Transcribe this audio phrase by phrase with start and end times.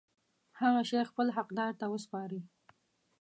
[0.59, 2.41] هغه شی خپل حقدار ته وسپاري.